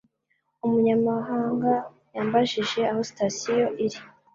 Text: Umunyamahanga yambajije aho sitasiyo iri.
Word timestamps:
Umunyamahanga 0.65 1.71
yambajije 2.15 2.79
aho 2.91 3.01
sitasiyo 3.09 3.65
iri. 3.85 3.99